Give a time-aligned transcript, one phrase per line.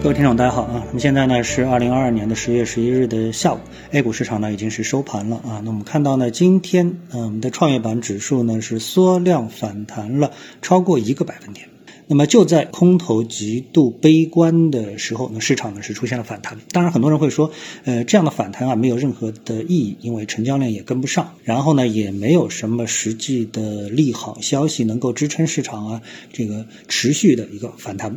[0.00, 0.84] 各位听众，大家好啊！
[0.86, 3.58] 那么现在呢是二零二二年的十月十一日的下午
[3.90, 5.60] ，A 股市场呢已经是收盘了啊。
[5.64, 10.30] 那我们看到呢，今天嗯，我们的创业板指数呢是缩量反弹了
[10.62, 11.68] 超过一个百分点。
[12.08, 16.58] 那么就在空头极度悲观的时候，呢，市场呢是出现了反弹。
[16.72, 17.50] 当然，很多人会说，
[17.84, 26.02] 呃，这样的反弹啊没有任何的意义，因为成交量也跟不上，然后呢也没有什么实际的利好消息能够支撑市场啊
[26.32, 28.14] 这个持续的一个反弹。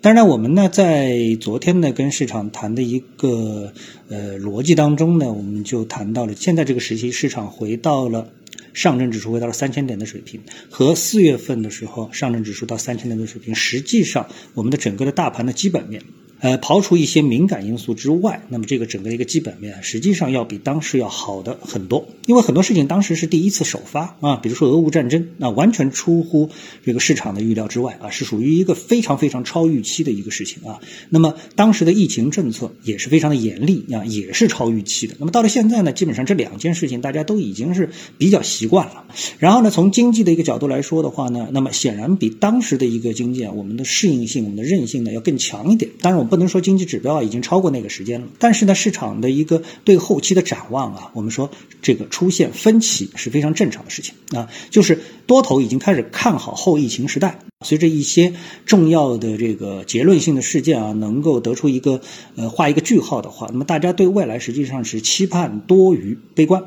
[0.00, 3.72] 当然，我们呢在昨天呢跟市场谈的一个
[4.08, 8.28] 呃逻辑当中呢，我们就谈到了现在这个时期市场回到了
[8.74, 16.02] 上证指数回到了三千点的水平，和四月份的时候上证指数到三千点的水平，实际上我们的整个的大盘的基本面。
[16.44, 26.50] 呃，刨除一些敏感因素之外，那么这个整个一个基本面实际上要比当时要好的很多，因为很多事情当时是第一次首发啊，比如说俄乌战争，那完全出乎
[26.84, 30.80] 这个市场的预料之外啊，是属于一个非常非常超预期的一个事情啊。
[31.08, 35.14] 那么当时的疫情政策也是非常的严厉啊，也是超预期的。
[35.18, 39.06] 那么到了现在呢，基本上这两件事情大家都已经是比较习惯了。
[39.38, 45.90] 然后呢，从经济的一个角度来说的话呢，那么显然比当时的一个经济啊，我们的适应性、我们的韧性呢要更强一点。
[46.02, 46.33] 当然我们。
[46.34, 51.48] 不能说经济指标已经超过那个时间了，但是呢，市场的一个对后期的展望啊，我们说
[51.80, 58.32] 这个出现分歧是非常正常的事情啊，就是多头已经开始看好后疫情时代，随着一些
[58.66, 62.00] 重要的这个结论性的事件啊，能够得出一个
[62.34, 66.64] 呃画一个句号的话，那么大家对未来实际上是期盼多于悲观。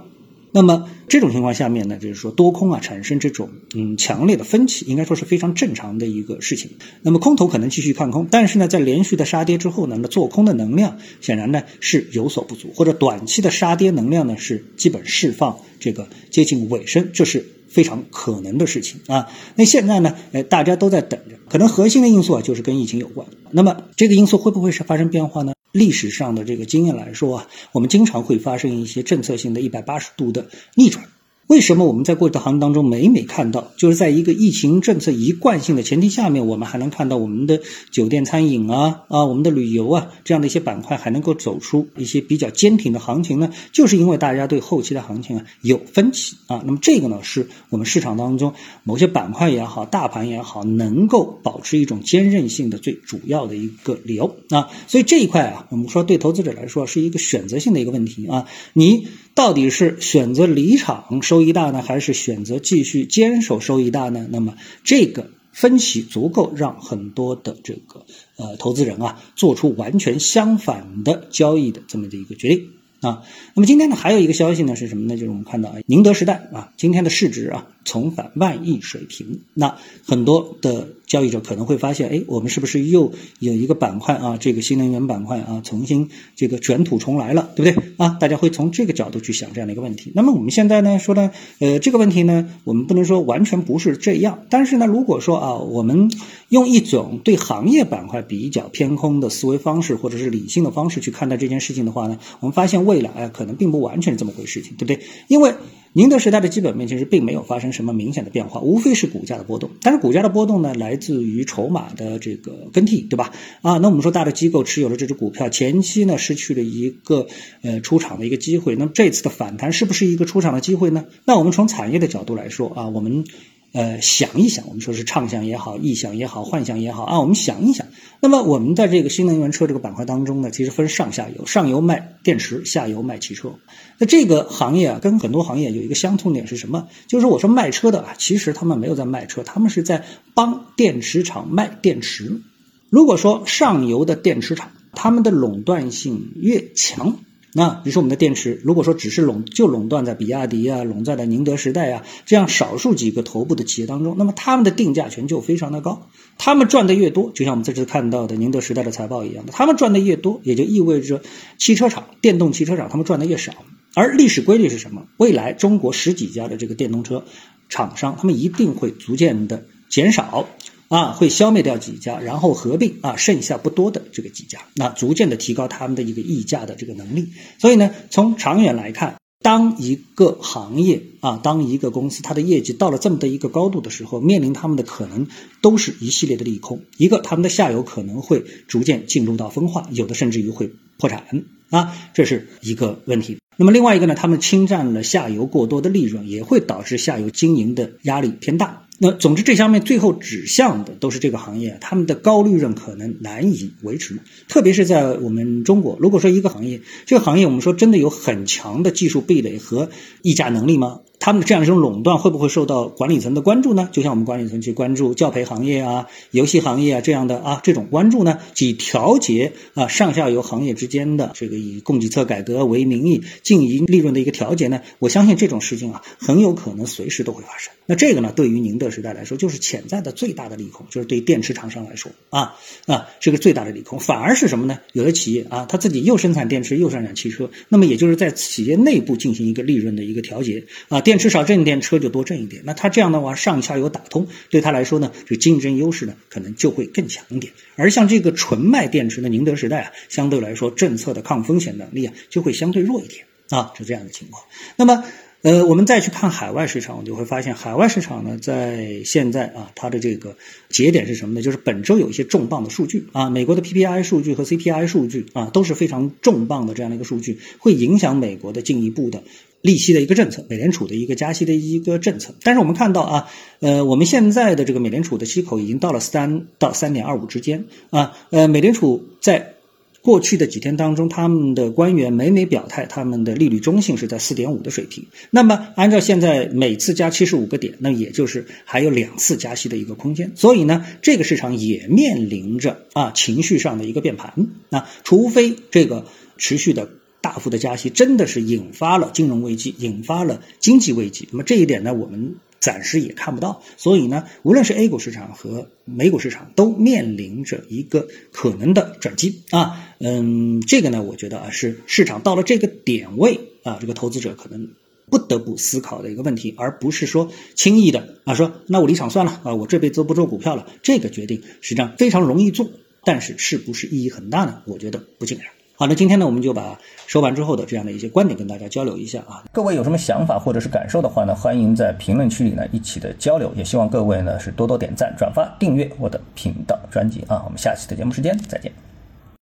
[0.51, 6.71] 那么这种情况下面呢，就是说多空啊产生这种嗯强烈的分歧，应该说是非常正常的一个事情。
[7.01, 19.27] 那么空头可能继续看空，但是呢，在连续的杀跌之后呢，那做空的能量显然呢是有所不足，或者短期的杀跌能量呢是基本释放这个接近尾声，这是非常可能的事情啊。
[19.55, 23.27] 那现在呢，呃，大家都在等着，可能核心的因素啊就是跟疫情有关。
[23.51, 25.53] 那么这个因素会不会是发生变化呢？
[25.77, 31.05] 历史上的这个经验来说啊，我们经常会发生一些政策性的一百八十度的逆转。
[31.47, 43.49] 为什么我们在过去的行情当中每每看到，就是在一个疫情政策一贯性的前提下面，我们还能看到我们的酒店餐饮啊啊，我们的旅游啊这样的一些板块还能够走出一些比较坚挺的行情呢？
[43.71, 46.61] 就是因为大家对后期的行情啊有分歧啊。
[46.65, 48.53] 那么这个呢，是我们市场当中
[48.83, 54.67] 某些板块也好，大盘也好，能够保持一种坚韧性的最主要的一个理由啊。
[54.87, 59.07] 所以这一块啊，我们说对投资者来说是一个选择性的一个问题啊，你。
[59.37, 64.25] 到底是选择离场收收益大呢，还是选择继续坚守收益大呢？
[64.31, 72.69] 那么这个分歧足够让很多的这个呃投资人啊做出完全相反的交易的这么的一个决定
[73.01, 73.21] 啊。
[73.53, 75.15] 那么今天呢还有一个消息呢是什么呢？
[75.15, 79.77] 就是我们看到宁德时代啊今天的市值啊重返万亿水平，那
[80.07, 80.87] 很多的。
[81.07, 84.37] 交易者可能会发现，哎，我们是不是又有一个板块啊？
[84.37, 88.17] 这个新能源板块啊，重新这个卷土重来了，对不对啊？
[88.19, 90.11] 大家会从这个角度去想这样的一个问题。
[90.13, 94.43] 那么我们现在呢说呢，呃，这个问题呢，我们不能说完全不是这样。
[94.49, 96.11] 但是呢，如果说啊，我们
[96.49, 104.99] 用一种对行业板块比较偏空的思维方式，或者是理性的方式去看待这件事情的话呢，我们发现未来啊，可能并不完全是这么回事情，对不对？
[105.29, 105.53] 因为
[105.97, 109.71] 宁德时代的基本面其实并没有发生什么明显的变化，无非是股价的波动。
[109.81, 113.33] 但是股价的波动呢，来自于筹码的这个更替，对吧？
[113.63, 117.25] 啊，那我们说大的机构持有了这只股票，前期呢失去了一个
[117.63, 118.75] 呃出场的一个机会。
[118.75, 121.05] 那么这次的反弹是不是一个出场的机会呢？
[121.25, 123.25] 那我们从产业的角度来说啊，我们。
[123.73, 127.87] 呃，想一想，我们说是畅想也好，臆想也好，幻想也好啊，我们想一想。
[128.21, 133.55] 那么我们在这个新能源车这个板块当中呢，其实分上下游，上游卖电池，下游卖汽车。
[133.99, 136.87] 那这个行业啊，跟很多行业有一个相通点是什么？
[137.07, 142.41] 就是我说卖车的啊，其实他们没有在卖车，他们是在帮电池厂卖电池。
[142.89, 147.19] 如果说上游的电池厂，他们的垄断性越强。
[147.57, 156.07] 那比如说我们的电池，如果说只是垄就垄断在比亚迪啊，垄断在宁德时代啊这样少数几个头部的企业当中，那么他们的定价权就非常的高，
[156.37, 161.23] 他们赚的越多，就像我们这次看到的宁德时代的财报一样的，他们赚的越多，也就意味着
[161.57, 163.53] 汽车厂、电动汽车厂他们赚的越少。
[163.95, 165.07] 而历史规律是什么？
[165.17, 167.25] 未来中国十几家的这个电动车
[167.69, 170.47] 厂商，他们一定会逐渐的减少。
[170.89, 177.29] 啊，会消灭掉几家，然后合并啊，剩下不多的这个几家，那逐渐的提高他们的一个溢价的这个能力。
[177.59, 185.27] 所以呢，从长远来看，当一个行业啊，当一个公司它的业绩到了这么的一个高度的时候，面临他们的可能
[185.61, 186.81] 都是一系列的利空。
[186.97, 191.25] 一个，他们的下游可能会逐渐进入到分化，有的甚至于会破产
[191.69, 193.37] 啊，这是一个问题。
[193.57, 198.86] 那么另外一个呢，他们侵占了下游过多的利润，也会导致下游经营的压力偏大。
[198.99, 204.17] 那总之，这下面最后指向的都是这个行业，他们的高利润可能难以维持。
[204.47, 209.89] 特别是在我们中国，如果说一个行业，这个行业我们说真的有很强的技术壁垒和
[210.23, 211.01] 溢价能力吗？
[211.27, 213.89] 他们这样一种垄断会不会受到管理层的关注呢？
[213.91, 224.79] 就像我们管理层去关注教培行业啊、游戏行业啊这样的啊这种关注呢，以调节啊上下游行业之间的这个以供给侧改革为名义经营利润的一个调节呢？
[224.99, 227.73] 我相信这种事情啊很有可能随时都会发生。
[227.87, 234.79] 那这个呢，对于宁德时代来说，就是潜在的最大的利空，就是对电池厂商来说啊啊这个最大的利空，反而是什么呢？
[234.93, 241.01] 有的企业啊，他自己又生产电池又生产汽车，那么也就是在企业内部进行一个利润的一个调节啊。
[241.01, 242.61] 电池少挣一点，车就多挣一点。
[242.65, 247.53] 那他这样的话，上下游打通，对他来说呢，这竞争优势呢，可能就会更强一点。
[247.75, 254.43] 而像这个纯卖电池的宁德时代啊，相对来说，政策的抗风险能力啊，就会相对弱一点啊，是这样的情况。
[254.75, 255.03] 那么。
[255.43, 260.35] 呃，我们再去看海外市场，我就会发现海外市场呢，在现在啊，它的这个
[260.67, 261.43] 节点是什么呢？
[261.43, 269.23] 就是本周有一些重磅的数据啊，美国的 PPI 数据和 CPI 数据啊，都是非常重磅的这样的一个数据，会影响美国的进一步的
[269.61, 272.33] 利息的一个政策，美联储的一个加息的一个政策。
[272.43, 279.53] 但是我们看到啊，呃，我们现在的这个美联储的息口已经到了三到三点二五之间啊，呃，美联储在。
[279.99, 285.05] 过去的几天当中，他们的官员每每表态，他们的利率中性是在四点五的水平。
[285.31, 290.31] 那么，按照现在每次加七十五个点，那也就是还有两次加息的一个空间。
[290.35, 294.47] 所以呢，这个市场也面临着啊情绪上的一个变盘。
[294.69, 296.05] 那除非这个
[296.37, 296.89] 持续的
[297.21, 302.35] 大幅的加息真的是引发了金融危机，引发了经济危机，那么这一点呢，我们。
[302.59, 314.69] 暂时也看不到，所以呢，无论是 A 股市场和美股市场都面临着一个可能的转机啊，嗯，这个呢，我觉得啊是市场到了这个点位啊，这个投资者可能
[315.07, 322.71] 不得不思考的一个问题，而不是说轻易的啊说那我离场算了啊，我这辈子都不做股票了，这个决定实际上非常容易做，
[323.03, 324.63] 但是是不是意义很大呢？
[324.65, 325.47] 我觉得不尽然。
[325.79, 329.43] 好，那今天呢，我们就把收完之后的这样的一些观点跟大家交流一下啊。
[329.53, 333.53] 各位有什么想法或者是感受的话呢，欢迎在评论区里呢一起的交流。
[333.55, 337.43] 也希望各位呢是多多点赞、转发、订阅我的频道专辑啊。
[337.45, 338.71] 我们下期的节目时间再见。